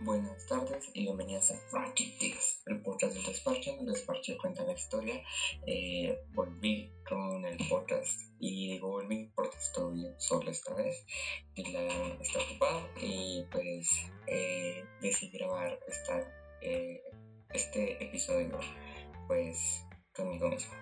Buenas 0.00 0.46
tardes 0.46 0.90
y 0.94 1.02
bienvenidas 1.02 1.50
a 1.50 1.94
Tips, 1.94 2.62
el 2.66 2.80
podcast 2.82 3.14
del 3.14 3.24
despacho, 3.24 3.76
el 3.78 3.86
despacho 3.86 4.36
cuenta 4.40 4.64
la 4.64 4.72
historia. 4.72 5.22
Eh, 5.66 6.18
volví 6.32 6.92
con 7.06 7.44
el 7.44 7.58
podcast 7.68 8.20
y 8.38 8.72
digo 8.72 8.88
volví 8.88 9.30
porque 9.34 9.58
estoy 9.58 10.06
solo 10.18 10.50
esta 10.50 10.74
vez. 10.74 11.04
Dylan 11.54 12.18
está 12.20 12.38
ocupado 12.40 12.88
y 13.00 13.44
pues 13.50 13.88
eh, 14.26 14.84
decidí 15.02 15.36
grabar 15.36 15.78
esta, 15.86 16.18
eh, 16.62 17.02
este 17.52 18.02
episodio 18.02 18.58
pues 19.26 19.84
conmigo 20.14 20.48
mismo. 20.48 20.74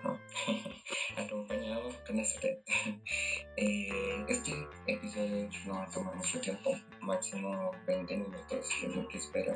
Acompañado 1.17 1.89
con 2.07 2.19
este. 2.19 2.63
este 3.57 4.53
episodio 4.87 5.49
no 5.65 5.73
va 5.73 5.83
a 5.83 5.91
tomar 5.91 6.15
mucho 6.15 6.39
tiempo, 6.39 6.71
máximo 7.01 7.71
20 7.87 8.17
minutos, 8.17 8.69
es 8.83 8.95
lo 8.95 9.07
que 9.07 9.17
espero. 9.17 9.53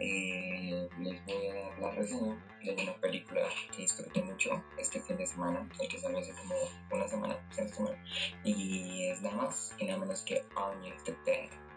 Eh, 0.00 0.88
les 1.00 1.24
voy 1.24 1.46
a 1.48 1.54
dar 1.54 1.78
la 1.80 1.90
reseña 1.90 2.36
de 2.62 2.82
una 2.82 2.94
película 3.00 3.42
que 3.74 3.82
disfruté 3.82 4.22
mucho 4.22 4.62
este 4.76 5.00
fin 5.00 5.16
de 5.16 5.26
semana, 5.26 5.68
que 5.90 5.98
salió 5.98 6.18
hace 6.18 6.32
como 6.34 6.54
una 6.92 7.08
semana, 7.08 7.36
semana, 7.50 8.04
y 8.44 9.08
es 9.08 9.20
nada 9.22 9.36
más 9.36 9.74
y 9.78 9.86
nada 9.86 9.98
menos 9.98 10.22
que 10.22 10.44
Army 10.54 10.92
of 10.92 11.02
the 11.02 11.12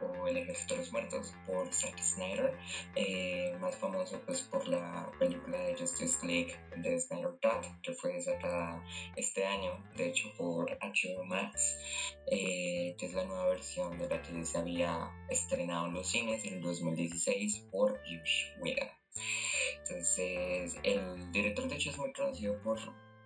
o 0.01 0.27
El 0.27 0.37
Ejército 0.37 0.73
de 0.73 0.79
los 0.81 0.91
Muertos 0.91 1.33
por 1.45 1.71
Zack 1.73 1.97
Snyder, 1.99 2.53
eh, 2.95 3.55
más 3.59 3.75
famoso 3.75 4.19
pues 4.25 4.41
por 4.41 4.67
la 4.67 5.11
película 5.19 5.57
de 5.59 5.75
Justice 5.75 6.25
League 6.25 6.55
de 6.77 6.99
Snyder 6.99 7.31
Cut, 7.41 7.81
que 7.81 7.93
fue 7.93 8.19
sacada 8.21 8.83
este 9.15 9.45
año, 9.45 9.83
de 9.95 10.09
hecho 10.09 10.31
por 10.37 10.69
HBO 10.71 11.25
Max, 11.25 11.77
eh, 12.27 12.95
que 12.97 13.05
es 13.05 13.13
la 13.13 13.25
nueva 13.25 13.47
versión 13.47 13.97
de 13.97 14.07
la 14.07 14.21
que 14.21 14.45
se 14.45 14.57
había 14.57 15.11
estrenado 15.29 15.87
en 15.87 15.93
los 15.93 16.07
cines 16.07 16.43
en 16.45 16.55
el 16.55 16.61
2016 16.61 17.67
por 17.71 17.99
Josh 17.99 18.51
Whedon. 18.59 18.89
Entonces, 19.79 20.77
el 20.83 21.31
director 21.31 21.67
de 21.67 21.75
hecho 21.75 21.89
es 21.89 21.97
muy 21.97 22.13
conocido 22.13 22.61
por 22.61 22.79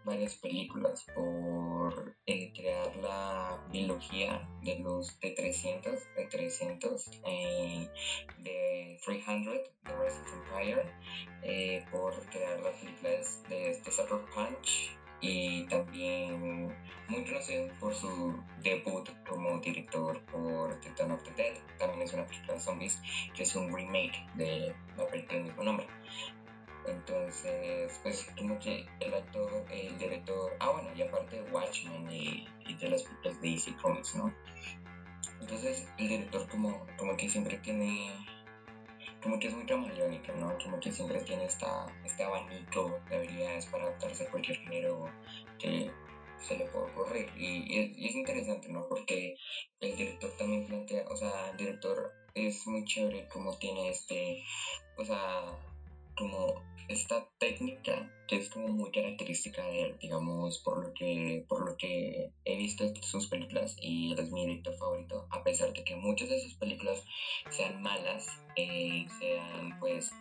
varias 0.06 0.36
películas 0.36 1.06
por 1.16 2.16
eh, 2.26 2.54
crear 2.54 2.96
la 2.98 3.60
biología 3.72 4.48
de 4.62 4.80
los 4.80 5.20
de 5.20 5.32
300 5.32 6.00
de 6.16 6.26
300 6.28 7.12
eh, 7.26 7.90
de 8.38 9.00
300 9.04 9.60
The 9.84 9.92
Rise 9.92 10.22
of 10.22 10.34
Empire 10.34 10.94
eh, 11.44 11.84
por 11.92 12.14
crear 12.28 12.60
las 12.62 12.76
películas 12.76 13.44
de, 13.50 13.82
de 13.84 13.92
Sucker 13.92 14.20
Punch 14.34 14.96
y 15.22 15.66
también 15.68 16.76
muy 17.08 17.24
conocido 17.26 17.68
por 17.80 17.94
su 17.94 18.36
debut 18.62 19.10
como 19.28 19.60
director 19.60 20.22
por 20.26 20.80
The 20.82 20.92
Dawn 20.98 21.12
of 21.12 21.24
the 21.24 21.32
Dead. 21.32 21.54
También 21.80 22.04
es 22.04 22.14
una 22.14 22.28
película 22.28 22.54
de 22.54 22.60
zombies 22.60 23.02
que 23.36 23.44
es 23.44 23.56
un 23.56 23.74
remake 23.74 24.26
de 24.36 24.76
la 24.98 25.08
película 25.08 25.38
del 25.38 25.44
mismo 25.46 25.64
nombre 25.64 25.88
entonces, 26.88 28.00
pues 28.04 28.28
como 28.38 28.60
que 28.60 28.86
el 29.00 29.14
actor, 29.14 29.66
el 29.72 29.98
director, 29.98 30.56
ah 30.60 30.70
bueno, 30.72 30.90
y 30.96 31.02
aparte 31.02 31.42
de 31.42 31.52
Watchmen 31.52 32.10
y, 32.12 32.48
de 32.80 32.90
las 32.90 33.04
películas 33.04 33.42
de 33.42 33.50
DC 33.50 33.76
Comics, 33.82 34.16
¿no? 34.16 34.34
Entonces 35.42 35.88
el 35.98 36.08
director 36.10 36.48
como, 36.50 36.86
como 36.98 37.16
que 37.16 37.30
siempre 37.30 37.58
tiene, 37.58 38.12
como 39.22 39.40
que 39.40 39.48
es 39.48 39.54
muy 39.54 39.66
camaleónico, 39.66 40.34
¿no? 40.34 40.58
Como 40.64 40.80
que 40.80 40.92
siempre 40.92 41.22
tiene 41.22 41.46
esta, 41.46 41.86
este 42.04 42.24
abanico 42.24 43.00
de 43.10 43.16
habilidades 43.16 43.66
para 43.68 43.86
adaptarse 43.86 44.26
a 44.26 44.32
cualquier 44.32 44.58
género 44.58 45.10
que 45.60 45.92
se 46.42 46.58
le 46.58 46.66
pueda 46.66 46.86
ocurrir. 46.86 47.30
Y, 47.38 47.80
es, 47.80 47.98
y 47.98 48.08
es 48.08 48.16
interesante, 48.16 48.70
¿no? 48.70 48.88
Porque 48.88 49.36
el 49.80 49.96
director 49.96 50.32
también 50.38 50.66
plantea, 50.66 51.06
o 51.10 51.16
sea, 51.16 51.52
el 51.52 51.58
director 51.58 52.12
es 52.34 52.68
muy 52.68 52.84
chévere 52.86 53.28
como 53.30 53.58
tiene 53.58 53.90
este, 53.90 54.44
o 54.98 55.06
sea, 55.06 55.46
como 56.18 56.64
esta 56.88 57.28
técnica 57.38 58.12
que 58.28 58.38
es 58.38 58.50
como 58.50 58.68
muy 58.70 58.92
característica 58.92 59.64
de 59.64 59.84
él, 59.84 59.98
digamos, 60.02 60.60
por 60.60 60.84
lo 60.84 60.94
que, 60.94 61.46
por 61.48 61.64
lo 61.64 61.78
que 61.78 62.32
he 62.44 62.58
visto 62.58 62.86
sus 63.02 63.28
películas 63.28 63.76
y 63.80 64.14
él 64.14 64.20
es 64.20 64.32
mi 64.32 64.46
director 64.46 64.76
favorito, 64.78 65.28
a 65.30 65.44
pesar 65.44 65.74
de 65.74 65.84
que 65.84 65.96
muchas 65.96 66.30
de 66.30 66.40
sus 66.40 66.56
películas 66.56 67.04
sean 67.50 67.82
malas, 67.82 68.42
eh, 68.56 69.06
sean 69.20 69.80
pues 69.80 70.12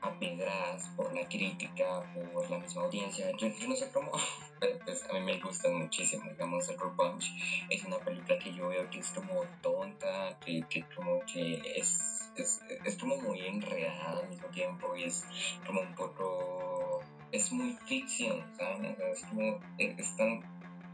apedradas 0.00 0.88
por 0.90 1.12
la 1.12 1.28
crítica, 1.28 2.08
por 2.32 2.48
la 2.48 2.58
misma 2.58 2.82
audiencia, 2.84 3.32
yo, 3.36 3.48
no 3.66 3.74
sé 3.74 3.90
cómo, 3.92 4.12
pero 4.60 4.78
pues 4.84 5.04
a 5.08 5.12
mí 5.14 5.20
me 5.20 5.40
gustan 5.40 5.74
muchísimo, 5.74 6.30
digamos, 6.30 6.68
el 6.68 6.76
Punch. 6.76 7.32
Es 7.70 7.84
una 7.84 7.98
película 7.98 8.38
que 8.38 8.52
yo 8.52 8.68
veo 8.68 8.88
que 8.90 9.00
es 9.00 9.10
como 9.10 9.42
tonta, 9.62 10.38
que, 10.44 10.62
que 10.68 10.84
como 10.94 11.20
que 11.26 11.60
es 11.76 12.17
es, 12.42 12.60
es 12.84 12.96
como 12.96 13.16
muy 13.16 13.46
enredada 13.46 14.20
al 14.20 14.28
mismo 14.28 14.48
tiempo 14.48 14.94
y 14.96 15.04
es 15.04 15.24
como 15.66 15.80
un 15.80 15.94
poco, 15.94 17.00
es 17.32 17.50
muy 17.52 17.76
ficción, 17.86 18.44
¿saben? 18.56 18.96
es 19.12 19.22
como, 19.24 19.60
es 19.78 20.16
tan, 20.16 20.40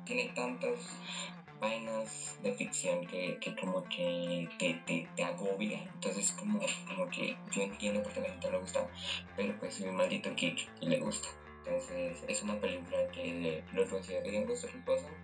tiene 0.04 0.33
tantas 0.34 0.78
vainas 1.60 2.38
de 2.43 2.53
ficción 2.53 3.06
que, 3.06 3.38
que 3.41 3.54
como 3.56 3.83
que 3.84 4.49
te, 4.59 4.75
te, 4.87 5.09
te, 5.15 5.22
agobia. 5.22 5.83
Entonces 5.94 6.33
como, 6.33 6.60
como 6.87 7.09
que 7.09 7.37
yo 7.53 7.62
entiendo 7.62 8.03
por 8.03 8.12
qué 8.12 8.21
a 8.21 8.22
la 8.25 8.28
gente 8.31 8.50
le 8.50 8.59
gusta, 8.59 8.87
pero 9.37 9.59
pues 9.59 9.75
soy 9.75 9.88
un 9.88 9.97
maldito 9.97 10.34
geek 10.34 10.69
y 10.81 10.87
le 10.87 10.99
gusta. 10.99 11.28
Entonces 11.67 12.23
es 12.29 12.43
una 12.43 12.61
película 12.61 13.07
que 13.09 13.63
lo 13.73 13.89
considero 13.89 14.31
bien 14.31 14.47
gustosa, 14.47 14.75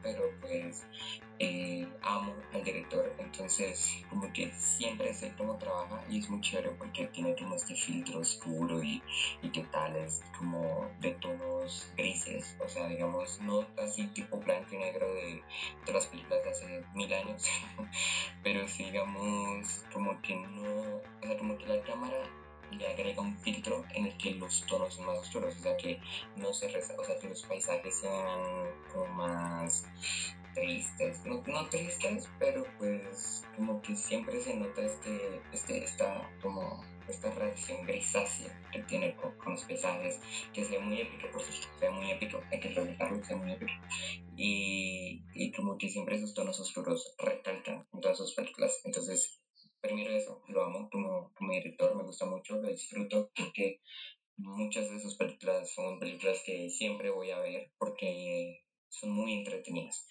pero 0.03 0.31
pues 0.41 0.87
eh, 1.39 1.87
amo 2.03 2.34
al 2.55 2.65
director, 2.65 3.15
entonces 3.19 4.03
como 4.09 4.33
que 4.33 4.51
siempre 4.53 5.12
sé 5.12 5.34
cómo 5.37 5.56
trabaja 5.56 6.03
y 6.09 6.19
es 6.19 6.31
muy 6.31 6.41
chévere 6.41 6.71
porque 6.71 7.06
tiene 7.09 7.34
como 7.37 7.56
este 7.56 7.75
filtro 7.75 8.21
oscuro 8.21 8.83
y, 8.83 9.03
y 9.43 9.49
que 9.51 9.62
tal 9.65 9.97
es 9.97 10.23
como 10.39 10.91
de 11.01 11.11
tonos 11.12 11.91
grises, 11.97 12.57
o 12.65 12.69
sea, 12.69 12.89
digamos, 12.89 13.39
no 13.43 13.67
así 13.83 14.07
tipo 14.09 14.39
blanco 14.39 14.75
y 14.75 14.78
negro 14.78 15.12
de, 15.12 15.43
de 15.84 15.93
las 15.93 16.07
películas 16.07 16.43
de 16.43 16.51
hace 16.51 16.83
mil 16.95 17.12
años, 17.12 17.45
pero 18.43 18.67
sí 18.67 18.84
digamos 18.84 19.84
como 19.93 20.21
que 20.22 20.37
no, 20.37 20.97
o 20.97 21.03
sea, 21.22 21.37
como 21.37 21.59
que 21.59 21.67
la 21.67 21.83
cámara 21.83 22.22
le 22.72 22.86
agrega 22.86 23.20
un 23.20 23.36
filtro 23.38 23.84
en 23.94 24.06
el 24.06 24.16
que 24.16 24.32
los 24.32 24.64
tonos 24.66 24.94
son 24.94 25.06
más 25.06 25.19
oscuros, 25.19 25.56
o 25.56 25.62
sea 25.62 25.76
que 25.76 26.00
no 26.36 26.53
se 26.53 26.66
o 26.66 27.04
sea 27.04 27.19
que 27.19 27.28
los 27.28 27.42
paisajes 27.42 28.00
sean 28.00 28.41
como 28.92 29.06
más 29.14 29.86
tristes, 30.54 31.25
no, 31.25 31.42
no 31.47 31.69
tristes, 31.69 32.28
pero 32.38 32.64
pues 32.78 33.44
como 33.56 33.80
que 33.82 33.97
siempre 33.97 34.41
se 34.41 34.54
nota 34.54 34.82
este, 34.82 35.41
este, 35.53 35.84
esta 35.84 36.28
como 36.42 36.82
esta 37.09 37.30
reacción 37.32 37.84
grisácea 37.86 38.56
que 38.72 38.80
tiene 38.84 39.16
con, 39.16 39.34
los 39.47 39.64
paisajes, 39.64 40.20
que 40.53 40.64
se 40.64 40.78
ve 40.78 40.78
muy 40.78 41.00
épico, 41.00 41.28
por 41.32 41.42
supuesto, 41.42 41.66
se 41.78 41.86
ve 41.86 41.91
muy 41.91 42.10
épico, 42.10 42.41
hay 42.50 42.60
que 42.60 42.69
resaltarlo, 42.69 43.25
se 43.25 43.34
ve 43.34 43.41
muy 43.41 43.53
épico. 43.53 43.72
Y, 44.36 45.22
y 45.34 45.53
como 45.53 45.76
que 45.76 45.88
siempre 45.88 46.16
esos 46.16 46.34
tonos 46.34 46.60
oscuros 46.60 47.14
recalcan 47.19 47.86
en 47.92 48.00
todas 48.00 48.19
sus 48.19 48.32
películas. 48.34 48.80
Entonces, 48.84 49.41
primero 49.80 50.10
eso, 50.10 50.42
lo 50.48 50.64
amo 50.64 50.88
como, 50.91 51.32
como 51.34 51.52
director, 51.52 51.94
me 51.96 52.04
gusta 52.04 52.26
mucho, 52.26 52.56
lo 52.56 52.68
disfruto 52.68 53.30
porque 53.36 53.80
muchas 54.36 54.91
de 54.91 55.00
sus 55.00 55.16
películas 55.16 55.72
son 55.72 55.98
películas 55.98 56.42
que 56.44 56.70
siempre 56.70 57.10
voy 57.10 57.30
a 57.30 57.41
ver 57.41 57.72
porque 57.78 58.64
son 58.88 59.10
muy 59.10 59.34
entretenidas. 59.34 60.06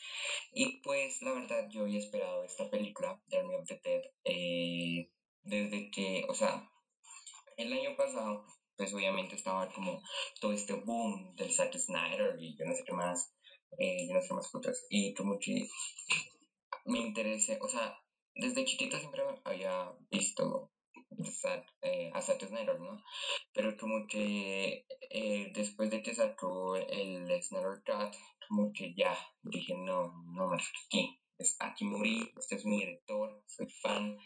Y 0.54 0.82
pues 0.82 1.22
la 1.22 1.34
verdad 1.34 1.68
yo 1.70 1.82
había 1.82 2.00
esperado 2.00 2.44
esta 2.44 2.70
película 2.70 3.22
de 3.28 3.38
Army 3.38 3.56
of 3.56 3.68
the 3.68 3.80
Dead 3.84 4.02
eh, 4.24 5.12
desde 5.44 5.92
que, 5.92 6.26
o 6.28 6.34
sea, 6.34 6.70
el 7.58 7.74
año 7.74 7.96
pasado 7.96 8.46
pues 8.80 8.94
obviamente 8.94 9.36
estaba 9.36 9.70
como 9.74 10.02
todo 10.40 10.54
este 10.54 10.74
boom 10.74 11.36
del 11.36 11.52
Zack 11.52 11.78
Snyder 11.78 12.38
y 12.40 12.56
yo 12.58 12.66
no 12.66 12.74
sé 12.74 12.84
qué 12.86 12.94
más, 12.94 13.36
eh, 13.78 14.08
yo 14.08 14.14
no 14.14 14.22
sé 14.22 14.34
más 14.34 14.50
putas, 14.50 14.86
y 14.90 15.14
como 15.14 15.38
que 15.38 15.68
me 16.86 17.00
interesé, 17.00 17.60
o 17.62 17.68
sea, 17.68 17.94
desde 18.40 18.66
chiquito 18.66 18.98
siempre 18.98 19.24
había 19.44 19.92
visto 20.10 20.72
eh, 21.82 22.12
a 22.14 22.22
Zack 22.22 22.48
Snyder, 22.48 22.80
¿no? 22.80 23.04
Pero 23.54 23.76
como 23.78 24.08
que 24.08 24.86
eh, 25.10 25.52
después 25.54 25.90
de 25.90 26.02
que 26.02 26.16
sacó 26.16 26.76
el 26.76 27.28
Snyder 27.42 27.82
Cut, 27.86 28.16
como 28.48 28.72
que 28.74 28.94
ya 28.96 29.18
dije, 29.44 29.76
no, 29.76 30.14
no 30.34 30.48
más 30.48 30.64
aquí. 30.86 31.20
Aquí 31.60 31.86
morí, 31.86 32.30
este 32.38 32.56
es 32.56 32.66
mi 32.66 32.80
director, 32.80 33.42
soy 33.48 33.70
fan 33.82 34.18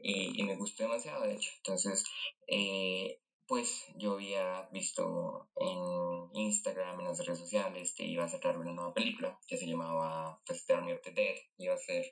y, 0.00 0.42
me 0.42 0.56
gustó 0.56 0.82
demasiado, 0.82 1.22
de 1.22 1.34
hecho. 1.34 1.50
Entonces, 1.58 2.04
eh, 2.48 3.20
pues 3.46 3.86
yo 3.96 4.14
había 4.14 4.68
visto 4.72 5.48
en 5.54 6.36
Instagram, 6.40 6.98
en 6.98 7.06
las 7.06 7.24
redes 7.24 7.38
sociales, 7.38 7.94
que 7.96 8.04
iba 8.04 8.24
a 8.24 8.28
sacar 8.28 8.58
una 8.58 8.72
nueva 8.72 8.92
película 8.92 9.38
que 9.46 9.56
se 9.56 9.66
llamaba 9.66 10.40
pues, 10.44 10.66
The 10.66 10.74
Army 10.74 10.92
of 10.92 11.02
the 11.02 11.12
Dead. 11.12 11.36
Iba 11.58 11.74
a 11.74 11.78
ser 11.78 12.04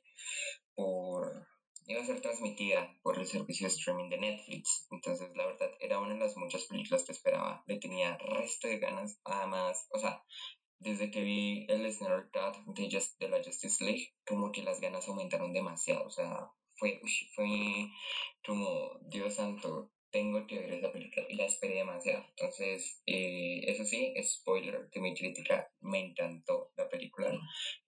por 0.76 1.48
iba 1.86 2.00
a 2.00 2.06
ser 2.06 2.20
transmitida 2.20 2.96
por 3.02 3.18
el 3.18 3.22
servicio 3.38 3.68
de 3.68 3.74
streaming 3.74 4.08
de 4.10 4.18
Netflix. 4.18 4.86
Entonces, 4.90 5.28
la 5.34 5.46
verdad, 5.46 5.70
era 5.80 6.00
una 6.00 6.14
de 6.14 6.20
las 6.20 6.36
muchas 6.36 6.64
películas 6.64 7.04
que 7.04 7.12
esperaba. 7.12 7.62
Le 7.66 7.78
tenía 7.78 8.16
resto 8.16 8.68
de 8.68 8.78
ganas. 8.78 9.18
Además, 9.24 9.86
o 9.92 9.98
sea, 9.98 10.22
desde 10.78 11.10
que 11.10 11.22
vi 11.22 11.66
el 11.68 11.90
Snyder 11.92 12.30
Cut 12.32 12.74
de, 12.74 12.88
Just, 12.90 13.18
de 13.18 13.28
la 13.28 13.42
Justice 13.42 13.82
League, 13.84 14.14
como 14.26 14.52
que 14.52 14.62
las 14.62 14.80
ganas 14.80 15.08
aumentaron 15.08 15.52
demasiado. 15.52 16.06
O 16.06 16.10
sea, 16.10 16.50
fue, 16.76 17.00
fue 17.34 17.90
como, 18.44 18.98
Dios 19.08 19.34
santo, 19.34 19.90
tengo 20.14 20.46
que 20.46 20.60
ver 20.60 20.74
esa 20.74 20.92
película 20.92 21.26
y 21.28 21.34
la 21.34 21.46
esperé 21.46 21.74
demasiado. 21.74 22.24
Entonces, 22.36 23.02
eh, 23.04 23.62
eso 23.66 23.84
sí, 23.84 24.14
spoiler 24.22 24.88
de 24.90 25.00
mi 25.00 25.12
crítica, 25.12 25.68
me 25.80 25.98
encantó 25.98 26.70
la 26.76 26.88
película. 26.88 27.32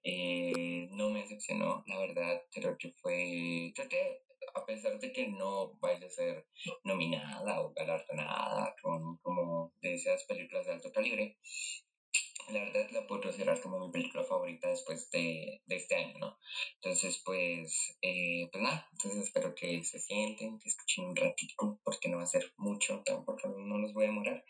Eh, 0.02 0.88
no 0.90 1.10
me 1.10 1.20
decepcionó, 1.20 1.84
la 1.87 1.99
verdad, 1.99 2.42
creo 2.50 2.76
que 2.78 2.92
fue, 3.00 3.72
creo 3.76 3.88
que 3.88 4.25
a 4.66 4.74
pesar 4.74 4.98
de 4.98 5.12
que 5.12 5.28
no 5.28 5.78
vaya 5.78 6.08
a 6.08 6.10
ser 6.10 6.44
nominada 6.82 7.60
o 7.60 7.72
galardonada 7.72 8.74
con, 8.82 9.16
como 9.18 9.72
de 9.80 9.94
esas 9.94 10.24
películas 10.24 10.66
de 10.66 10.72
alto 10.72 10.90
calibre, 10.92 11.38
la 12.48 12.64
verdad 12.64 12.90
la 12.90 13.06
puedo 13.06 13.22
considerar 13.22 13.60
como 13.60 13.78
mi 13.78 13.92
película 13.92 14.24
favorita 14.24 14.68
después 14.68 15.08
de, 15.12 15.62
de 15.66 15.76
este 15.76 15.94
año, 15.94 16.18
¿no? 16.18 16.38
Entonces, 16.82 17.22
pues, 17.24 17.96
eh, 18.02 18.48
pues 18.50 18.60
nada, 18.60 18.88
entonces 18.90 19.26
espero 19.26 19.54
que 19.54 19.84
se 19.84 20.00
sienten, 20.00 20.58
que 20.58 20.68
escuchen 20.68 21.04
un 21.04 21.16
ratito, 21.16 21.78
porque 21.84 22.08
no 22.08 22.16
va 22.16 22.24
a 22.24 22.26
ser 22.26 22.52
mucho, 22.56 23.02
tampoco 23.04 23.48
no 23.48 23.78
los 23.78 23.92
voy 23.92 24.06
a 24.06 24.08
demorar. 24.08 24.44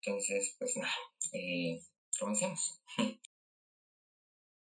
Entonces, 0.00 0.56
pues 0.58 0.78
nada, 0.78 0.94
eh, 1.34 1.78
comencemos. 2.18 2.80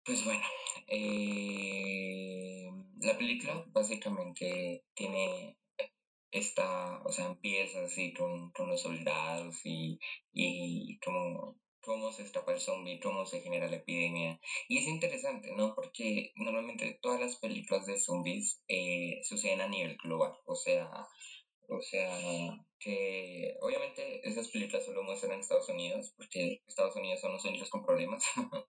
Pues 0.03 0.25
bueno, 0.25 0.41
eh, 0.87 2.60
la 3.01 3.17
película 3.17 3.63
básicamente 3.67 4.83
tiene 4.93 5.57
esta, 6.31 7.01
o 7.03 7.11
sea, 7.11 7.25
empieza 7.25 7.83
así 7.83 8.13
con, 8.13 8.51
con 8.51 8.69
los 8.69 8.81
soldados 8.81 9.59
y, 9.65 9.99
y 10.33 10.97
como 10.99 11.57
cómo 11.81 12.11
se 12.11 12.23
escapa 12.23 12.53
el 12.53 12.59
zombie, 12.59 12.99
cómo 12.99 13.25
se 13.25 13.41
genera 13.41 13.67
la 13.67 13.77
epidemia. 13.77 14.39
Y 14.67 14.77
es 14.77 14.87
interesante, 14.87 15.51
¿no? 15.55 15.75
Porque 15.75 16.31
normalmente 16.35 16.99
todas 17.01 17.19
las 17.19 17.37
películas 17.37 17.85
de 17.85 17.99
zombies 17.99 18.61
eh, 18.67 19.21
suceden 19.23 19.61
a 19.61 19.67
nivel 19.67 19.97
global. 19.97 20.33
O 20.45 20.55
sea, 20.55 20.89
o 21.67 21.81
sea, 21.81 22.65
que 22.81 23.55
obviamente 23.61 24.27
esas 24.27 24.47
películas 24.49 24.85
solo 24.85 25.03
muestran 25.03 25.33
en 25.33 25.41
Estados 25.41 25.69
Unidos, 25.69 26.13
porque 26.17 26.61
Estados 26.67 26.95
Unidos 26.95 27.21
son 27.21 27.33
los 27.33 27.45
únicos 27.45 27.69
con 27.69 27.85
problemas, 27.85 28.23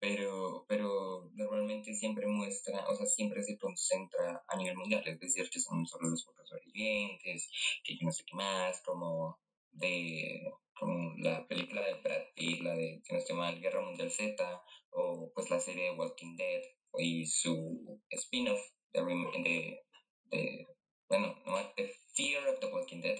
pero, 0.00 0.64
pero 0.66 1.30
normalmente 1.34 1.94
siempre 1.94 2.26
muestra, 2.26 2.88
o 2.88 2.96
sea, 2.96 3.06
siempre 3.06 3.42
se 3.42 3.58
concentra 3.58 4.42
a 4.48 4.56
nivel 4.56 4.76
mundial, 4.76 5.02
es 5.06 5.20
decir, 5.20 5.48
que 5.50 5.60
son 5.60 5.86
solo 5.86 6.08
los 6.08 6.24
pocos 6.24 6.48
sobrevivientes, 6.48 7.50
que 7.84 7.94
yo 7.94 8.06
no 8.06 8.12
sé 8.12 8.24
qué 8.26 8.34
más, 8.34 8.80
como 8.82 9.38
de 9.72 10.50
como 10.78 11.14
la 11.18 11.46
película 11.46 11.82
de 11.82 12.00
Brad 12.00 12.22
Pitt, 12.34 12.62
la 12.62 12.74
de, 12.74 13.02
si 13.04 13.12
no 13.12 13.18
estoy 13.18 13.36
mal, 13.36 13.60
Guerra 13.60 13.82
Mundial 13.82 14.10
Z, 14.10 14.62
o 14.92 15.30
pues 15.34 15.50
la 15.50 15.60
serie 15.60 15.90
de 15.90 15.96
Walking 15.96 16.36
Dead, 16.36 16.62
y 16.98 17.26
su 17.26 18.00
spin-off 18.08 18.60
de, 18.92 19.02
de, 19.02 19.82
de, 20.30 20.66
bueno, 21.08 21.36
no, 21.44 21.58
The 21.76 21.92
Fear 22.20 22.48
of 22.48 22.60
the 22.60 22.66
Walking 22.66 23.00
Dead. 23.00 23.18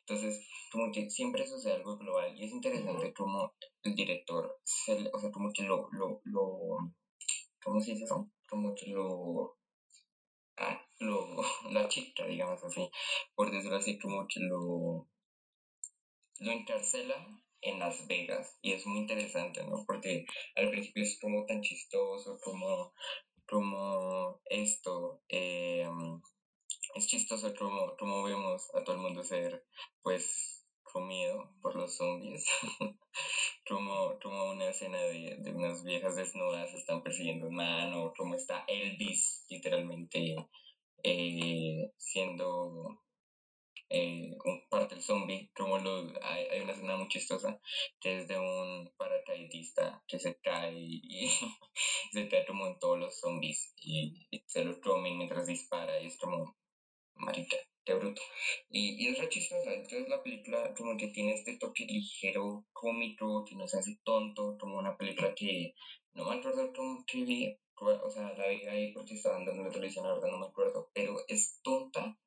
Entonces, 0.00 0.46
como 0.70 0.90
que 0.90 1.08
siempre 1.10 1.46
sucede 1.46 1.74
algo 1.74 1.96
global, 1.96 2.36
y 2.36 2.44
es 2.44 2.52
interesante 2.52 3.12
como 3.12 3.54
el 3.82 3.94
director, 3.94 4.58
o 5.12 5.18
sea, 5.20 5.30
como 5.30 5.52
que 5.52 5.62
lo, 5.62 5.88
lo, 5.92 6.20
lo, 6.24 6.92
¿cómo 7.62 7.80
se 7.80 7.92
dice 7.92 8.04
eso? 8.04 8.30
Como 8.48 8.74
que 8.74 8.86
lo 8.88 9.56
ah, 10.56 10.84
lo, 10.98 11.36
la 11.70 11.88
chica, 11.88 12.26
digamos 12.26 12.62
así, 12.64 12.90
por 13.34 13.50
decirlo 13.50 13.76
así, 13.76 13.98
como 13.98 14.26
que 14.26 14.40
lo, 14.40 15.08
lo 16.40 16.52
encarcela 16.52 17.14
en 17.60 17.78
Las 17.78 18.08
Vegas 18.08 18.58
y 18.60 18.72
es 18.72 18.84
muy 18.86 19.00
interesante, 19.00 19.64
¿no? 19.64 19.84
Porque 19.86 20.26
al 20.56 20.70
principio 20.70 21.04
es 21.04 21.18
como 21.20 21.46
tan 21.46 21.60
chistoso, 21.60 22.38
como, 22.42 22.92
como 23.46 24.40
esto, 24.46 25.22
eh, 25.28 25.88
es 26.94 27.06
chistoso 27.06 27.54
como, 27.54 27.96
como 27.96 28.22
vemos 28.22 28.74
a 28.74 28.84
todo 28.84 28.96
el 28.96 29.02
mundo 29.02 29.22
ser, 29.22 29.64
pues, 30.02 30.64
comido 30.82 31.50
por 31.62 31.74
los 31.76 31.96
zombies. 31.96 32.44
como, 33.68 34.18
como 34.20 34.50
una 34.50 34.68
escena 34.68 34.98
de, 34.98 35.36
de, 35.38 35.52
unas 35.52 35.84
viejas 35.84 36.16
desnudas 36.16 36.74
están 36.74 37.02
persiguiendo 37.02 37.48
un 37.48 37.56
man, 37.56 37.94
o 37.94 38.12
como 38.16 38.34
está 38.34 38.64
Elvis 38.66 39.46
literalmente 39.48 40.36
eh, 41.02 41.92
siendo 41.96 43.02
eh, 43.90 44.36
un 44.44 44.68
parte 44.70 44.94
del 44.94 45.04
zombie, 45.04 45.50
como 45.54 45.78
lo, 45.78 45.98
hay, 46.22 46.46
hay, 46.46 46.60
una 46.60 46.72
escena 46.72 46.96
muy 46.96 47.08
chistosa 47.08 47.60
que 48.00 48.20
es 48.20 48.28
de 48.28 48.38
un 48.38 48.90
paracaidista 48.96 50.02
que 50.08 50.18
se 50.18 50.38
cae 50.40 50.74
y, 50.74 51.28
se 52.12 52.28
cae 52.28 52.46
como 52.46 52.66
en 52.66 52.78
todos 52.78 52.98
los 52.98 53.20
zombies 53.20 53.74
y, 53.76 54.28
se 54.46 54.64
lo 54.64 54.80
comen 54.80 55.18
mientras 55.18 55.46
dispara 55.46 56.00
y 56.00 56.06
es 56.06 56.18
como, 56.18 56.56
marica, 57.14 57.56
qué 57.84 57.94
bruto. 57.94 58.22
Y, 58.70 59.04
y 59.04 59.08
es 59.08 59.18
re 59.18 59.28
chistosa, 59.28 59.72
entonces 59.72 60.08
la 60.08 60.22
película 60.22 60.74
como 60.74 60.96
que 60.96 61.08
tiene 61.08 61.34
este 61.34 61.56
toque 61.58 61.84
ligero, 61.86 62.64
cómico, 62.72 63.44
que 63.44 63.56
no 63.56 63.66
se 63.66 63.78
hace 63.78 63.98
tonto, 64.04 64.56
como 64.58 64.78
una 64.78 64.96
película 64.96 65.34
que 65.34 65.74
no 66.14 66.28
me 66.28 66.36
acuerdo 66.36 66.72
cómo 66.74 67.04
que 67.06 67.24
vi, 67.24 67.58
o 67.76 68.10
sea, 68.10 68.32
la 68.34 68.48
vi 68.48 68.66
ahí 68.66 68.92
porque 68.92 69.14
estaba 69.14 69.36
dando 69.36 69.64
la 69.64 69.70
televisión, 69.70 70.06
la 70.06 70.14
verdad 70.14 70.28
no 70.30 70.38
me 70.38 70.46
acuerdo, 70.46 70.90
pero 70.94 71.16
es 71.28 71.58
tonta 71.62 72.18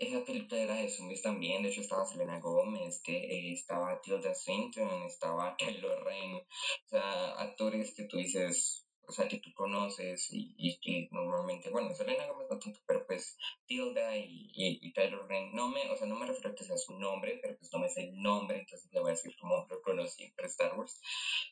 esa 0.00 0.24
película 0.24 0.62
era 0.62 0.74
de 0.76 0.88
zombies 0.88 1.20
también, 1.20 1.62
de 1.62 1.68
hecho 1.68 1.82
estaba 1.82 2.06
Selena 2.06 2.40
Gómez, 2.40 3.02
que, 3.04 3.16
eh, 3.18 3.52
estaba 3.52 4.00
Tilda 4.00 4.34
Swinton, 4.34 5.02
estaba 5.02 5.54
Kylo 5.56 6.02
Ren, 6.02 6.36
o 6.36 6.88
sea, 6.88 7.32
actores 7.32 7.94
que 7.94 8.04
tú 8.04 8.16
dices, 8.16 8.86
o 9.10 9.12
sea, 9.12 9.26
que 9.26 9.38
tú 9.38 9.52
conoces 9.54 10.32
y, 10.32 10.54
y 10.56 10.78
que 10.78 11.08
normalmente, 11.10 11.68
bueno, 11.70 11.92
Selena 11.96 12.28
Gómez 12.28 12.46
no 12.48 12.60
tanto, 12.60 12.78
pero 12.86 13.04
pues 13.06 13.36
Tilda 13.66 14.16
y, 14.16 14.52
y, 14.54 14.78
y 14.80 14.92
Kylo 14.92 15.26
Ren, 15.26 15.52
no 15.52 15.68
me, 15.68 15.90
o 15.90 15.96
sea, 15.96 16.06
no 16.06 16.14
me 16.14 16.26
refiero 16.26 16.54
que 16.54 16.62
sea 16.62 16.76
su 16.76 16.96
nombre, 16.96 17.40
pero 17.42 17.58
pues 17.58 17.72
no 17.72 17.80
me 17.80 17.88
sé 17.88 18.04
el 18.04 18.22
nombre, 18.22 18.60
entonces 18.60 18.88
le 18.92 19.00
voy 19.00 19.10
a 19.10 19.14
decir 19.14 19.34
como 19.40 19.66
lo 19.68 19.82
conocí 19.82 20.30
por 20.36 20.44
Star 20.46 20.78
Wars. 20.78 21.00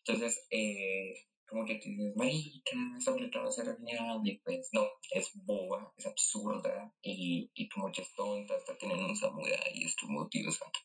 Entonces, 0.06 0.46
eh, 0.50 1.14
como 1.48 1.64
que 1.64 1.80
tú 1.80 1.88
dices, 1.88 2.14
marica, 2.14 2.76
esa 2.96 3.12
película 3.12 3.42
va 3.42 3.48
a 3.48 3.52
ser 3.52 3.76
genial, 3.76 4.20
y 4.22 4.38
pues 4.38 4.68
no, 4.72 4.86
es 5.10 5.32
boba, 5.34 5.92
es 5.96 6.06
absurda, 6.06 6.94
y, 7.02 7.50
y 7.54 7.68
como 7.68 7.90
que 7.90 8.02
es 8.02 8.14
tonta, 8.14 8.54
hasta 8.54 8.78
tienen 8.78 9.02
un 9.02 9.16
samurai, 9.16 9.72
y 9.74 9.84
es 9.84 9.96
como, 9.96 10.28
Dios 10.30 10.54
santo. 10.54 10.78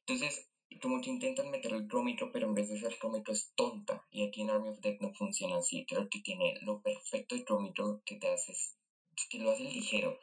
Entonces, 0.00 0.48
como 0.80 1.00
que 1.00 1.10
intentan 1.10 1.50
meter 1.50 1.72
el 1.72 1.88
cómico, 1.88 2.30
pero 2.32 2.46
en 2.46 2.54
vez 2.54 2.68
de 2.68 2.78
ser 2.78 2.98
cómico 2.98 3.32
es 3.32 3.52
tonta, 3.54 4.04
y 4.10 4.26
aquí 4.26 4.42
en 4.42 4.50
Army 4.50 4.70
of 4.70 4.80
Death 4.80 5.00
no 5.00 5.12
funciona 5.14 5.58
así, 5.58 5.84
creo 5.86 6.08
que 6.08 6.20
tiene 6.20 6.54
lo 6.62 6.80
perfecto 6.80 7.34
de 7.34 7.44
cómico 7.44 8.02
que 8.04 8.16
te 8.16 8.28
haces, 8.28 8.76
que 9.30 9.38
lo 9.38 9.50
hace 9.50 9.64
ligero, 9.64 10.18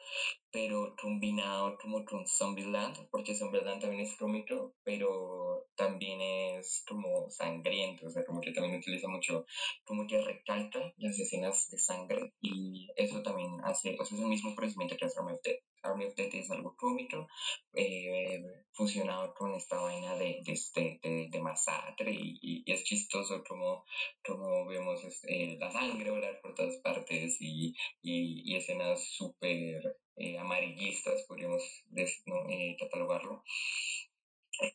pero 0.50 0.94
combinado 1.00 1.76
como 1.78 2.04
con 2.04 2.26
Zombieland, 2.26 3.08
porque 3.10 3.34
Zombieland 3.34 3.80
también 3.80 4.02
es 4.02 4.16
cómico, 4.16 4.74
pero 4.84 5.66
también 5.74 6.20
es 6.20 6.84
como 6.86 7.28
sangriento, 7.30 8.06
o 8.06 8.10
sea, 8.10 8.24
como 8.24 8.40
que 8.40 8.52
también 8.52 8.78
utiliza 8.78 9.08
mucho, 9.08 9.46
como 9.84 10.06
que 10.06 10.22
recalca 10.22 10.92
las 10.96 11.18
escenas 11.18 11.68
de 11.70 11.78
sangre 11.78 12.32
y 12.40 12.88
eso 12.96 13.22
también 13.22 13.60
hace, 13.64 13.96
o 13.98 14.04
sea, 14.04 14.16
es 14.16 14.22
el 14.22 14.28
mismo 14.28 14.54
procedimiento 14.54 14.96
que 14.96 15.06
hace 15.06 15.18
Army 15.18 15.32
of 15.32 15.42
Death. 15.42 15.60
Army 15.84 16.06
of 16.06 16.14
es 16.16 16.50
algo 16.50 16.74
cómico, 16.76 17.26
eh, 17.74 18.42
fusionado 18.72 19.34
con 19.34 19.54
esta 19.54 19.76
vaina 19.80 20.16
de, 20.16 20.40
de, 20.44 20.52
este, 20.52 20.98
de, 21.02 21.28
de 21.30 21.40
masacre 21.40 22.10
y, 22.12 22.38
y, 22.40 22.72
es 22.72 22.84
chistoso 22.84 23.44
como, 23.46 23.84
como 24.24 24.66
vemos 24.66 25.04
este, 25.04 25.56
la 25.58 25.70
sangre 25.70 26.10
volar 26.10 26.40
por 26.40 26.54
todas 26.54 26.76
partes 26.78 27.36
y, 27.40 27.74
y, 28.02 28.42
y 28.50 28.56
escenas 28.56 28.83
súper 28.96 29.96
eh, 30.16 30.38
amarillistas, 30.38 31.22
podríamos 31.26 31.62
eh, 31.96 32.76
catalogarlo, 32.78 33.42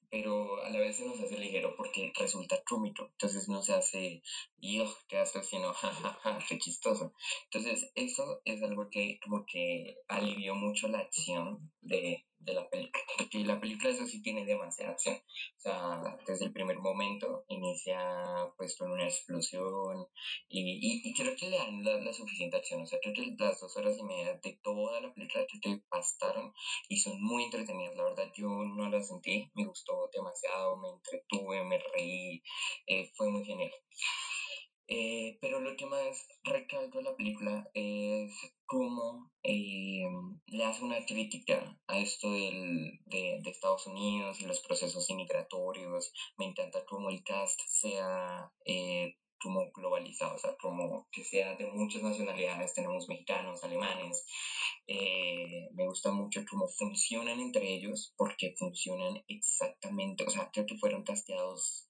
pero 0.09 0.61
a 0.63 0.69
la 0.69 0.79
vez 0.79 0.97
se 0.97 1.05
nos 1.05 1.19
hace 1.19 1.37
ligero 1.37 1.75
porque 1.75 2.11
resulta 2.17 2.61
cómico, 2.63 3.09
entonces 3.11 3.47
no 3.47 3.61
se 3.61 3.73
hace, 3.73 4.21
yo, 4.57 4.85
qué 5.07 5.17
asco, 5.17 5.41
sino, 5.43 5.73
jajaja, 5.73 6.39
qué 6.47 6.57
chistoso. 6.57 7.13
Entonces, 7.45 7.91
eso 7.95 8.41
es 8.45 8.61
algo 8.63 8.89
que 8.89 9.19
como 9.23 9.45
que 9.45 9.97
alivió 10.07 10.55
mucho 10.55 10.87
la 10.87 10.99
acción 10.99 11.71
de, 11.81 12.25
de 12.39 12.53
la 12.53 12.69
película, 12.69 13.03
porque 13.17 13.39
la 13.39 13.59
película 13.59 13.91
eso 13.91 14.05
sí 14.05 14.21
tiene 14.21 14.45
demasiada 14.45 14.93
acción, 14.93 15.15
o 15.15 15.59
sea, 15.59 16.17
desde 16.25 16.45
el 16.45 16.53
primer 16.53 16.79
momento 16.79 17.45
inicia 17.47 17.99
pues 18.57 18.77
con 18.77 18.91
una 18.91 19.05
explosión 19.05 20.07
y, 20.47 20.61
y, 20.61 21.09
y 21.09 21.13
creo 21.13 21.35
que 21.35 21.49
le 21.49 21.57
dan 21.57 21.83
la, 21.83 21.99
la, 21.99 22.13
suficiente 22.13 22.57
acción, 22.57 22.81
o 22.81 22.87
sea, 22.87 22.99
creo 23.01 23.13
que 23.13 23.35
las 23.37 23.59
dos 23.59 23.75
horas 23.77 23.97
y 23.97 24.03
media 24.03 24.39
de 24.41 24.59
toda 24.63 25.01
la 25.01 25.13
película 25.13 25.45
creo 25.47 25.61
que 25.61 25.83
bastaron 25.89 26.53
y 26.87 26.97
son 26.97 27.21
muy 27.21 27.43
entretenidas, 27.43 27.95
la 27.95 28.03
verdad 28.03 28.31
yo 28.35 28.47
no 28.47 28.89
las 28.89 29.07
sentí, 29.07 29.49
me 29.55 29.65
gustó 29.65 30.09
demasiado, 30.13 30.77
me 30.77 30.89
entretuve, 30.89 31.63
me 31.63 31.79
reí, 31.93 32.41
eh, 32.87 33.11
fue 33.15 33.29
muy 33.29 33.45
genial. 33.45 33.71
Eh, 34.91 35.37
pero 35.39 35.59
lo 35.59 35.77
que 35.77 35.85
más 35.85 36.27
recalco 36.43 36.97
de 36.97 37.03
la 37.03 37.15
película 37.15 37.69
es 37.75 38.31
cómo 38.69 39.31
eh, 39.41 40.05
le 40.45 40.63
hace 40.63 40.83
una 40.83 41.03
crítica 41.03 41.75
a 41.87 41.97
esto 41.97 42.31
del, 42.31 42.99
de, 43.07 43.41
Estados 43.45 43.87
Unidos 43.87 44.39
y 44.39 44.45
los 44.45 44.59
procesos 44.59 45.09
inmigratorios. 45.09 46.13
Me 46.37 46.45
encanta 46.45 46.85
cómo 46.85 47.09
el 47.09 47.23
cast 47.23 47.59
sea 47.67 48.51
eh, 48.65 49.15
como 49.41 49.71
globalizado, 49.71 50.35
o 50.35 50.37
sea, 50.37 50.55
como 50.57 51.07
que 51.11 51.23
sea 51.23 51.55
de 51.55 51.65
muchas 51.65 52.03
nacionalidades, 52.03 52.75
tenemos 52.75 53.09
mexicanos, 53.09 53.63
alemanes, 53.63 54.23
eh, 54.85 55.69
me 55.73 55.87
gusta 55.87 56.11
mucho 56.11 56.43
cómo 56.47 56.67
funcionan 56.67 57.39
entre 57.39 57.73
ellos, 57.73 58.13
porque 58.17 58.53
funcionan 58.55 59.23
exactamente, 59.27 60.25
o 60.25 60.29
sea, 60.29 60.51
creo 60.51 60.67
que 60.67 60.77
fueron 60.77 61.03
casteados, 61.03 61.87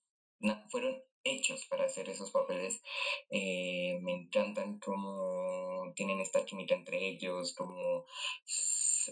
fueron 0.70 1.02
hechos 1.24 1.66
para 1.70 1.86
hacer 1.86 2.10
esos 2.10 2.32
papeles. 2.32 2.82
Eh, 3.30 4.00
me 4.02 4.14
encantan 4.14 4.80
cómo 4.80 5.92
tienen 5.96 6.20
esta 6.22 6.46
química 6.46 6.76
entre 6.76 7.08
ellos, 7.08 7.54
como, 7.56 8.06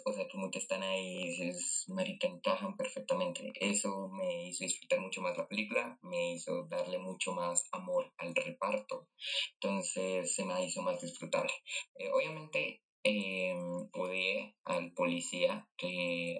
o 0.06 0.14
sea, 0.14 0.28
que 0.28 0.60
están 0.60 0.84
ahí, 0.84 1.50
es, 1.50 1.86
marica, 1.88 2.28
encajan 2.28 2.76
perfectamente. 2.78 3.52
Eso 3.56 4.10
me 4.10 4.48
hizo 4.48 4.64
disfrutar 4.64 5.00
mucho 5.00 5.22
más 5.22 5.38
la 5.38 5.48
película, 5.48 5.98
me 6.02 6.34
hizo 6.34 6.66
darle 6.68 7.00
mucho 7.00 7.34
más 7.34 7.68
amor 7.72 8.12
al 8.18 8.36
reparto, 8.36 9.08
entonces 9.56 10.34
se 10.36 10.46
me 10.46 10.64
hizo 10.66 10.82
más 10.82 11.02
disfrutable. 11.02 11.52
Eh, 11.96 12.10
obviamente 12.12 12.82
eh, 13.04 14.54
al 14.66 14.92
policía, 14.94 15.68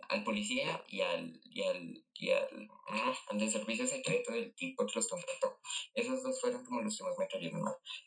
al 0.10 0.24
policía 0.24 0.84
y 0.88 1.02
al, 1.02 1.40
y 1.44 1.64
al, 1.64 2.06
y 2.14 2.32
al, 2.32 2.70
al 3.30 3.40
de 3.40 3.50
servicio 3.50 3.88
secreto 3.88 4.34
del 4.34 4.54
tipo 4.56 4.86
que 4.86 4.94
los 4.96 5.08
contrató. 5.08 5.60
Esos 5.94 6.24
dos 6.24 6.42
fueron 6.42 6.66
como 6.66 6.82
los 6.82 6.98
que 6.98 7.04
más 7.04 7.18
me. 7.18 7.28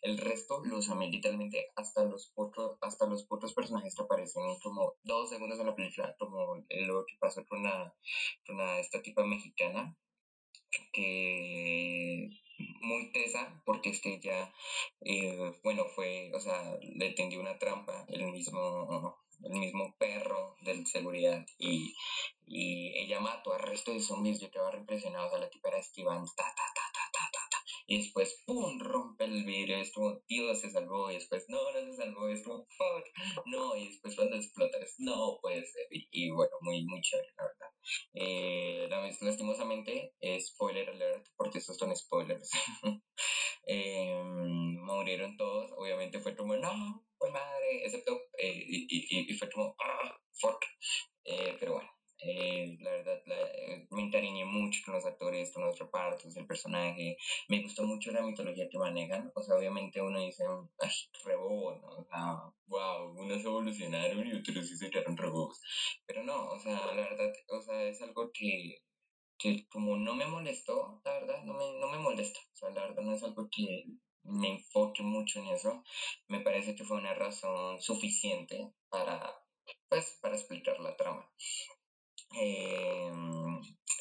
El 0.02 0.18
resto 0.18 0.62
los 0.64 0.88
amé 0.90 1.08
literalmente 1.08 1.70
hasta 1.76 2.04
los 2.04 2.30
pocos, 2.34 2.76
hasta 2.80 3.06
los 3.06 3.24
pocos 3.24 3.54
personajes 3.54 3.94
que 3.94 4.02
aparecen 4.02 4.42
como 4.62 4.94
dos 5.02 5.30
segundos 5.30 5.58
en 5.58 5.66
la 5.66 5.74
película, 5.74 6.14
como 6.18 6.56
lo 6.68 7.06
que 7.06 7.16
pasó 7.18 7.44
con 7.46 7.62
la, 7.62 7.94
con 8.46 8.60
esta 8.60 9.02
tipa 9.02 9.24
mexicana, 9.24 9.96
que 10.92 12.30
muy 12.80 13.10
tesa 13.12 13.62
porque 13.64 13.90
es 13.90 14.00
que 14.00 14.14
ella, 14.14 14.52
eh, 15.00 15.52
bueno, 15.62 15.84
fue, 15.94 16.30
o 16.34 16.40
sea, 16.40 16.76
le 16.82 17.10
tendió 17.12 17.40
una 17.40 17.58
trampa 17.58 18.04
el 18.08 18.26
mismo, 18.26 19.16
el 19.42 19.58
mismo 19.58 19.94
perro 19.98 20.56
del 20.62 20.86
seguridad 20.86 21.46
y, 21.58 21.94
y 22.46 22.92
ella 22.98 23.20
mató 23.20 23.54
al 23.54 23.60
resto 23.60 23.92
de 23.92 24.00
zombies, 24.00 24.40
yo 24.40 24.50
quedaba 24.50 24.76
impresionado, 24.76 25.26
o 25.26 25.30
sea, 25.30 25.38
la 25.38 25.50
tipa 25.50 25.68
era 25.68 25.78
esquivando, 25.78 26.30
ta, 26.36 26.44
ta, 26.44 26.64
ta, 26.74 26.90
ta, 26.92 27.30
ta, 27.32 27.49
y 27.90 27.98
después, 27.98 28.40
¡pum!, 28.46 28.78
rompe 28.78 29.24
el 29.24 29.44
vidrio, 29.44 29.78
es 29.78 29.92
como, 29.92 30.22
Dios 30.28 30.60
se 30.60 30.70
salvó, 30.70 31.10
y 31.10 31.14
después, 31.14 31.44
no, 31.48 31.58
no 31.72 31.90
se 31.90 31.96
salvó, 31.96 32.28
es 32.28 32.44
como, 32.44 32.64
fuck, 32.78 33.04
no, 33.46 33.76
y 33.76 33.88
después 33.88 34.14
cuando 34.14 34.36
explota, 34.36 34.78
es, 34.78 34.94
no 34.98 35.40
puede 35.42 35.66
ser, 35.66 35.88
y, 35.90 36.30
bueno, 36.30 36.52
muy, 36.60 36.84
muy 36.84 37.00
chévere, 37.00 37.28
la 37.36 37.42
verdad. 37.42 37.70
Eh, 38.14 38.88
lastimosamente, 39.22 40.14
spoiler 40.38 40.88
alert, 40.88 41.26
porque 41.36 41.58
estos 41.58 41.76
son 41.78 41.96
spoilers, 41.96 42.48
eh, 43.66 44.22
murieron 44.22 45.36
todos, 45.36 45.72
obviamente 45.76 46.20
fue 46.20 46.36
como, 46.36 46.54
no, 46.56 47.04
pues 47.18 47.32
madre, 47.32 47.84
excepto, 47.84 48.12
eh, 48.38 48.54
y, 48.68 48.86
y, 48.88 49.32
y, 49.32 49.36
fue 49.36 49.50
como, 49.50 49.74
ah, 49.80 50.16
fuck, 50.40 50.64
eh, 51.24 51.56
pero 51.58 51.72
bueno. 51.72 51.99
Eh, 52.22 52.76
la 52.80 52.90
verdad, 52.90 53.22
eh, 53.26 53.86
me 53.90 54.02
encariñé 54.02 54.44
mucho 54.44 54.80
con 54.84 54.94
los 54.94 55.06
actores, 55.06 55.52
con 55.52 55.64
los 55.64 55.78
repartos, 55.78 56.36
el 56.36 56.46
personaje. 56.46 57.16
Me 57.48 57.62
gustó 57.62 57.84
mucho 57.84 58.10
la 58.12 58.22
mitología 58.22 58.68
que 58.68 58.78
manejan. 58.78 59.30
O 59.34 59.42
sea, 59.42 59.56
obviamente 59.56 60.00
uno 60.02 60.20
dice, 60.20 60.44
ay, 60.80 60.90
rebobo, 61.24 61.76
¿no? 61.76 61.88
O 61.88 62.04
sea, 62.04 62.52
wow, 62.66 63.10
unos 63.18 63.44
evolucionaron 63.44 64.26
y 64.26 64.32
otros 64.34 64.68
sí 64.68 64.76
se 64.76 64.90
quedaron 64.90 65.16
rebobos. 65.16 65.60
Pero 66.06 66.22
no, 66.24 66.50
o 66.50 66.58
sea, 66.60 66.86
la 66.94 67.02
verdad, 67.02 67.32
o 67.48 67.60
sea, 67.62 67.82
es 67.84 68.00
algo 68.02 68.30
que, 68.32 68.82
que 69.38 69.66
como 69.68 69.96
no 69.96 70.14
me 70.14 70.26
molestó, 70.26 71.00
la 71.04 71.12
verdad, 71.14 71.42
no 71.44 71.54
me, 71.54 71.78
no 71.80 71.88
me 71.90 71.98
molesta. 71.98 72.40
O 72.52 72.56
sea, 72.56 72.70
la 72.70 72.82
verdad 72.82 73.02
no 73.02 73.14
es 73.14 73.22
algo 73.24 73.48
que 73.50 73.86
me 74.24 74.48
enfoque 74.50 75.02
mucho 75.02 75.40
en 75.40 75.48
eso. 75.48 75.82
Me 76.28 76.40
parece 76.40 76.74
que 76.74 76.84
fue 76.84 76.98
una 76.98 77.14
razón 77.14 77.80
suficiente 77.80 78.72
para, 78.90 79.34
pues, 79.88 80.18
para 80.22 80.34
explicar 80.36 80.78
la 80.80 80.96
trama. 80.96 81.28
Eh, 82.32 83.10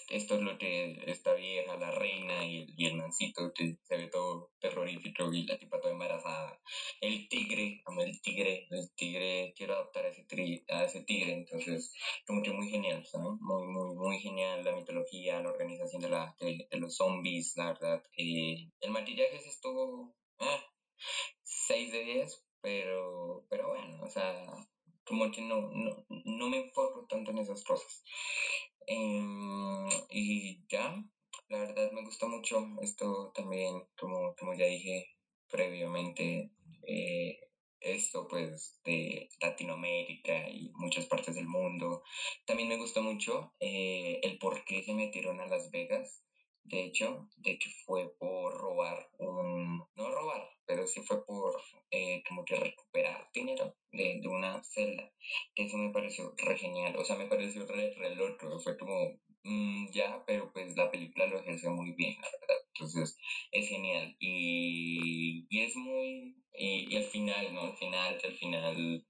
esto 0.09 0.36
es 0.36 0.41
lo 0.41 0.57
que 0.57 1.03
esta 1.05 1.33
vieja, 1.33 1.77
la 1.77 1.91
reina 1.91 2.45
y 2.45 2.57
el, 2.57 2.74
y 2.75 2.86
el 2.88 2.95
mancito 2.95 3.51
que 3.53 3.77
se 3.83 3.98
ve 3.98 4.07
todo 4.07 4.51
terrorífico 4.59 5.31
y 5.31 5.45
la 5.45 5.57
tipa 5.57 5.79
toda 5.79 5.93
embarazada. 5.93 6.59
El 7.01 7.27
tigre, 7.29 7.81
amo 7.86 8.01
el 8.01 8.19
tigre, 8.21 8.67
el 8.71 8.91
tigre, 8.95 9.53
quiero 9.55 9.75
adoptar 9.75 10.05
a 10.05 10.09
ese, 10.09 10.25
a 10.69 10.83
ese 10.86 11.03
tigre, 11.03 11.33
entonces 11.33 11.93
como 12.25 12.41
que 12.41 12.51
muy 12.51 12.69
genial, 12.69 13.05
¿sabes? 13.05 13.39
Muy, 13.39 13.67
muy, 13.67 13.95
muy 13.95 14.19
genial 14.19 14.63
la 14.63 14.75
mitología, 14.75 15.41
la 15.41 15.50
organización 15.51 16.01
de, 16.01 16.09
la, 16.09 16.36
de, 16.39 16.67
los 16.79 16.95
zombies, 16.95 17.53
la 17.55 17.67
verdad. 17.67 18.03
Eh, 18.17 18.69
el 18.81 18.91
maquillaje 18.91 19.39
se 19.39 19.50
estuvo 19.50 20.15
eh, 20.39 20.63
6 21.43 21.91
de 21.91 22.03
10, 22.03 22.45
pero, 22.62 23.45
pero 23.50 23.69
bueno, 23.69 24.03
o 24.03 24.09
sea, 24.09 24.45
como 25.09 25.31
que 25.31 25.41
no, 25.41 25.69
no, 25.71 26.05
no 26.07 26.49
me 26.49 26.59
enfoco 26.59 27.07
tanto 27.09 27.31
en 27.31 27.39
esas 27.39 27.63
cosas. 27.63 28.03
Em, 28.85 29.89
y 30.09 30.65
ya, 30.69 30.95
la 31.49 31.59
verdad 31.59 31.91
me 31.91 32.03
gusta 32.03 32.27
mucho 32.27 32.65
esto 32.81 33.31
también, 33.33 33.83
como, 33.97 34.35
como 34.35 34.53
ya 34.53 34.65
dije 34.65 35.07
previamente, 35.49 36.51
eh, 36.87 37.39
esto 37.81 38.27
pues 38.27 38.79
de 38.83 39.29
Latinoamérica 39.41 40.47
y 40.49 40.71
muchas 40.75 41.07
partes 41.07 41.35
del 41.35 41.47
mundo. 41.47 42.03
También 42.45 42.69
me 42.69 42.77
gusta 42.77 43.01
mucho 43.01 43.53
eh, 43.59 44.19
el 44.21 44.37
por 44.37 44.63
qué 44.63 44.83
se 44.83 44.93
metieron 44.93 45.39
a 45.41 45.47
Las 45.47 45.71
Vegas 45.71 46.23
de 46.69 46.85
hecho, 46.85 47.27
de 47.37 47.57
que 47.57 47.69
fue 47.85 48.13
por 48.19 48.53
robar 48.55 49.09
un, 49.17 49.83
no 49.95 50.11
robar, 50.11 50.47
pero 50.69 50.85
sí 50.85 51.01
fue 51.01 51.25
por 51.25 51.59
eh, 51.89 52.21
como 52.29 52.45
que 52.45 52.55
recuperar 52.55 53.27
dinero 53.33 53.75
de, 53.91 54.19
de 54.21 54.27
una 54.27 54.63
celda, 54.63 55.11
eso 55.55 55.77
me 55.77 55.91
pareció 55.91 56.31
re 56.38 56.55
genial, 56.59 56.95
o 56.95 57.03
sea, 57.03 57.15
me 57.15 57.25
pareció 57.25 57.65
re, 57.65 57.91
re 57.95 58.15
loco, 58.15 58.59
fue 58.59 58.77
como, 58.77 59.19
mm, 59.43 59.89
ya, 59.91 60.23
pero 60.27 60.51
pues 60.53 60.77
la 60.77 60.91
película 60.91 61.25
lo 61.25 61.39
ejerce 61.39 61.71
muy 61.71 61.93
bien, 61.93 62.13
la 62.21 62.29
verdad, 62.39 62.63
entonces 62.75 63.17
es 63.51 63.67
genial, 63.67 64.15
y, 64.19 65.47
y 65.49 65.61
es 65.63 65.75
muy, 65.75 66.35
y, 66.53 66.93
y 66.93 66.97
al 66.97 67.05
final, 67.05 67.51
¿no? 67.51 67.61
Al 67.63 67.77
final, 67.77 68.21
al 68.23 68.38
final, 68.38 69.05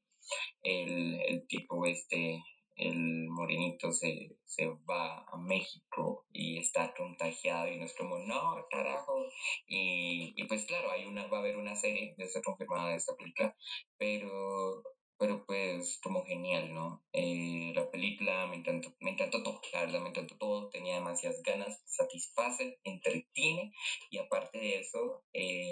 el, 0.64 1.22
el 1.28 1.48
tipo 1.48 1.86
este 1.86 2.42
el 2.80 3.28
morenito 3.30 3.92
se, 3.92 4.38
se 4.46 4.68
va 4.90 5.26
a 5.32 5.38
México 5.38 6.26
y 6.32 6.58
está 6.58 6.94
contagiado 6.96 7.68
y 7.68 7.78
no 7.78 7.86
es 7.86 7.96
como, 7.96 8.18
no, 8.20 8.66
carajo. 8.70 9.26
Y, 9.68 10.34
y 10.36 10.48
pues 10.48 10.66
claro, 10.66 10.92
hay 10.92 11.06
una, 11.06 11.28
va 11.28 11.38
a 11.38 11.42
haber 11.42 11.58
una 11.58 11.76
serie, 11.76 12.16
ya 12.18 12.26
está 12.26 12.42
confirmada 12.42 12.92
de 12.92 12.96
esta 12.98 13.16
película, 13.16 13.56
pero 13.98 14.84
pero 15.20 15.46
pues 15.46 16.00
como 16.02 16.24
genial, 16.24 16.74
¿no? 16.74 17.04
Eh, 17.12 17.74
la 17.76 17.92
película 17.92 18.48
me 18.48 18.56
encantó, 18.56 18.96
me 19.02 19.12
encantó 19.12 19.44
todo, 19.44 19.62
la 19.74 20.00
me 20.00 20.10
encantó 20.10 20.38
todo, 20.38 20.70
tenía 20.70 20.96
demasiadas 20.96 21.44
ganas, 21.44 21.82
satisface, 21.86 22.80
entretiene 22.86 23.74
y 24.10 24.18
aparte 24.18 24.60
de 24.60 24.80
eso, 24.80 25.24
eh, 25.34 25.69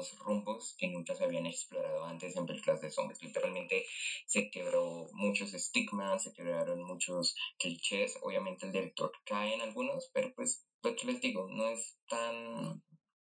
nuevos 0.00 0.18
rumbos 0.18 0.74
que 0.78 0.88
nunca 0.88 1.14
se 1.14 1.24
habían 1.24 1.46
explorado 1.46 2.04
antes 2.04 2.36
en 2.36 2.46
películas 2.46 2.80
de 2.80 2.90
zombies. 2.90 3.22
Literalmente 3.22 3.84
se 4.26 4.50
quebró 4.50 5.08
muchos 5.12 5.52
estigmas, 5.54 6.22
se 6.22 6.32
quebraron 6.32 6.82
muchos 6.82 7.34
clichés, 7.58 8.18
obviamente 8.22 8.66
el 8.66 8.72
director 8.72 9.12
cae 9.24 9.54
en 9.54 9.60
algunos, 9.60 10.10
pero 10.12 10.32
pues 10.34 10.64
lo 10.82 10.96
que 10.96 11.06
les 11.06 11.20
digo, 11.20 11.48
no 11.50 11.68
es 11.68 11.98
tan 12.08 12.82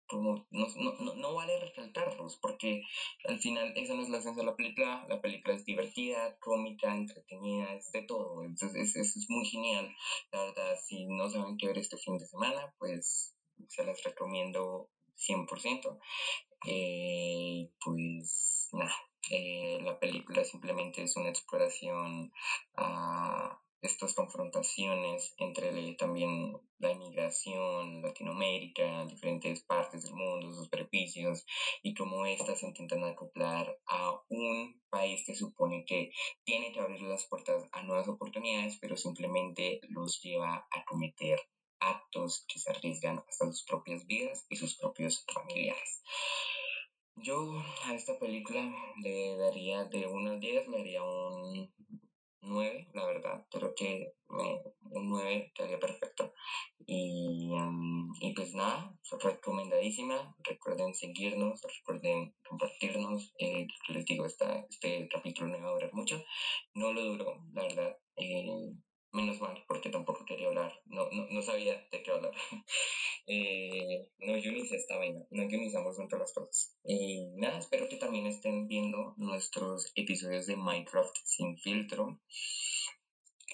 como 0.06 0.46
no, 0.50 0.66
no, 1.00 1.14
no, 1.14 1.34
vale 1.34 1.58
recalcarlos, 1.58 2.36
porque 2.36 2.82
al 3.24 3.40
final 3.40 3.72
esa 3.74 3.94
no 3.94 4.02
es 4.02 4.10
la 4.10 4.18
esencia 4.18 4.42
de 4.42 4.50
la 4.50 4.54
película, 4.54 5.06
la 5.08 5.20
película 5.20 5.54
es 5.54 5.64
divertida, 5.64 6.36
cómica, 6.40 6.94
entretenida, 6.94 7.72
es 7.72 7.90
de 7.90 8.02
todo, 8.02 8.44
entonces 8.44 8.94
eso 8.94 9.18
es 9.18 9.30
muy 9.30 9.46
genial, 9.46 9.90
la 10.30 10.42
verdad, 10.42 10.76
si 10.84 11.06
no 11.06 11.30
saben 11.30 11.56
qué 11.56 11.68
ver 11.68 11.78
este 11.78 11.96
fin 11.96 12.18
de 12.18 12.26
semana, 12.26 12.74
pues 12.78 13.34
se 13.68 13.82
las 13.82 14.02
recomiendo 14.02 14.90
100%, 15.16 15.99
eh, 16.66 17.71
pues 17.85 18.68
nada, 18.73 18.94
eh, 19.30 19.78
la 19.83 19.99
película 19.99 20.44
simplemente 20.44 21.02
es 21.02 21.16
una 21.16 21.30
exploración 21.30 22.33
a 22.76 23.61
estas 23.85 24.14
confrontaciones 24.14 25.35
entre 25.37 25.94
también 25.97 26.56
la 26.78 26.92
inmigración, 26.92 28.00
Latinoamérica, 28.00 29.04
diferentes 29.04 29.62
partes 29.62 30.04
del 30.04 30.14
mundo, 30.14 30.52
sus 30.54 30.71
beneficios 30.71 31.44
y 31.83 31.94
cómo 31.94 32.25
éstas 32.25 32.62
intentan 32.62 33.04
acoplar 33.04 33.78
a 33.87 34.18
un 34.28 34.80
país 34.88 35.23
que 35.26 35.35
supone 35.35 35.85
que 35.87 36.12
tiene 36.44 36.73
que 36.73 36.80
abrir 36.80 37.02
las 37.02 37.26
puertas 37.26 37.68
a 37.73 37.83
nuevas 37.83 38.09
oportunidades, 38.09 38.78
pero 38.80 38.97
simplemente 38.97 39.80
los 39.90 40.21
lleva 40.23 40.66
a 40.71 40.85
cometer 40.87 41.38
actos 41.80 42.44
que 42.48 42.58
se 42.58 42.70
arriesgan 42.70 43.22
hasta 43.28 43.46
sus 43.46 43.64
propias 43.64 44.06
vidas 44.06 44.46
y 44.48 44.56
sus 44.56 44.76
propios 44.76 45.24
familiares. 45.32 46.02
Yo 47.16 47.62
a 47.84 47.94
esta 47.94 48.18
película 48.18 48.74
le 49.02 49.36
daría 49.36 49.84
de 49.84 50.06
1 50.06 50.30
al 50.32 50.40
10, 50.40 50.68
le 50.68 50.78
daría 50.78 51.02
un 51.02 51.72
9, 52.40 52.88
la 52.92 53.06
verdad. 53.06 53.46
Creo 53.50 53.74
que 53.74 54.14
un 54.28 55.08
9 55.08 55.52
quedaría 55.54 55.78
perfecto. 55.78 56.32
Y, 56.86 57.50
um, 57.52 58.12
y 58.20 58.34
pues 58.34 58.54
nada, 58.54 58.94
recomendadísima. 59.22 60.36
Recuerden 60.42 60.94
seguirnos, 60.94 61.62
recuerden 61.62 62.34
compartirnos. 62.46 63.32
Eh, 63.38 63.66
les 63.88 64.04
digo, 64.04 64.26
este 64.26 65.08
capítulo 65.08 65.56
no 65.56 65.64
va 65.64 65.70
a 65.70 65.74
durar 65.74 65.94
mucho. 65.94 66.22
No 66.74 66.92
lo 66.92 67.02
duró, 67.02 67.44
la 67.52 67.62
verdad. 67.62 67.96
Eh, 68.16 68.74
menos 69.14 69.40
mal, 69.40 69.64
porque 69.66 69.90
tampoco 69.90 70.25
quería 70.25 70.49
hablar. 70.49 70.73
No, 70.87 71.09
no, 71.11 71.26
no 71.30 71.42
sabía 71.42 71.87
de 71.90 72.02
qué 72.02 72.11
hablar. 72.11 72.33
eh, 73.26 74.09
no 74.18 74.35
sé 74.40 74.76
esta 74.76 74.97
vaina. 74.97 75.25
No 75.30 75.49
unizamos 75.56 75.99
entre 75.99 76.18
las 76.18 76.33
cosas. 76.33 76.76
Y 76.85 77.26
nada, 77.37 77.59
espero 77.59 77.88
que 77.88 77.97
también 77.97 78.26
estén 78.26 78.66
viendo 78.66 79.14
nuestros 79.16 79.92
episodios 79.94 80.47
de 80.47 80.56
Minecraft 80.56 81.16
sin 81.25 81.56
filtro. 81.59 82.21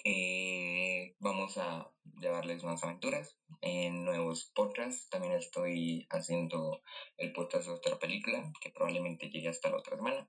Eh, 0.03 1.15
vamos 1.19 1.57
a 1.57 1.91
llevarles 2.19 2.63
más 2.63 2.83
aventuras 2.83 3.37
en 3.61 4.03
nuevos 4.03 4.51
podcasts. 4.55 5.09
También 5.09 5.33
estoy 5.33 6.07
haciendo 6.09 6.81
el 7.17 7.31
podcast 7.33 7.67
de 7.67 7.73
otra 7.73 7.99
película 7.99 8.51
que 8.61 8.71
probablemente 8.71 9.29
llegue 9.29 9.49
hasta 9.49 9.69
la 9.69 9.77
otra 9.77 9.95
semana 9.95 10.27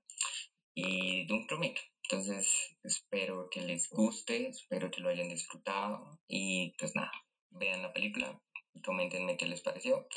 y 0.75 1.25
de. 1.25 1.92
Entonces 2.13 2.75
espero 2.83 3.49
que 3.49 3.61
les 3.61 3.89
guste, 3.89 4.47
espero 4.47 4.91
que 4.91 5.01
lo 5.01 5.09
hayan 5.09 5.29
disfrutado 5.29 6.19
y 6.27 6.75
pues 6.77 6.95
nada, 6.95 7.11
vean 7.49 7.81
la 7.81 7.91
película, 7.91 8.39
comentenme 8.85 9.35
qué 9.35 9.47
les 9.47 9.61
pareció 9.61 10.07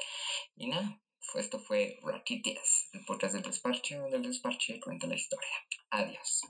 y 0.57 0.69
nada. 0.69 1.01
Esto 1.37 1.59
fue 1.59 1.99
Raquitias, 2.03 2.91
el 2.93 3.03
podcast 3.07 3.33
del 3.33 3.45
despacho, 3.45 4.11
del 4.11 4.23
despacho 4.23 4.75
cuenta 4.85 5.07
la 5.07 5.15
historia. 5.15 5.49
Adiós. 5.89 6.43